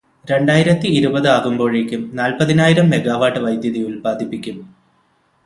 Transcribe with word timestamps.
രണ്ടായിരത്തി 0.29 0.87
ഇരുപത് 0.99 1.27
ആകുമ്പോഴേക്കും 1.27 2.01
നാല്പതിനായിരം 2.13 2.89
മെഗാവാട്ട് 2.89 3.39
വൈദ്യുതി 3.39 3.83
ഉല്പാദിപ്പിക്കും. 3.83 4.57